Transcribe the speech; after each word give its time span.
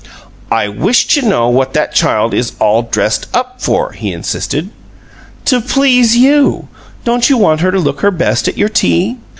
"I 0.49 0.67
wish 0.67 1.05
to 1.09 1.21
know 1.21 1.47
what 1.47 1.75
that 1.75 1.93
child 1.93 2.33
is 2.33 2.53
all 2.57 2.81
dressed 2.81 3.27
up 3.35 3.61
for?" 3.61 3.91
he 3.91 4.11
insisted. 4.11 4.71
"To 5.45 5.61
please 5.61 6.17
you! 6.17 6.69
Don't 7.05 7.29
you 7.29 7.37
want 7.37 7.61
her 7.61 7.71
to 7.71 7.77
look 7.77 8.01
her 8.01 8.09
best 8.09 8.47
at 8.47 8.57
your 8.57 8.69
tea?" 8.69 9.17